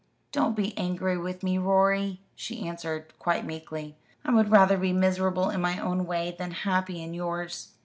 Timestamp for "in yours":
7.03-7.73